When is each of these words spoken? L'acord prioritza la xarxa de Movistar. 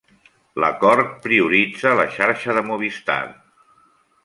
L'acord 0.63 1.11
prioritza 1.25 1.93
la 2.01 2.07
xarxa 2.15 2.57
de 2.61 2.65
Movistar. 2.73 3.21